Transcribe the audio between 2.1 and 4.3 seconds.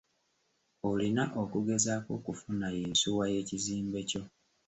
okufuna yinsuwa y'ekizimbe kyo.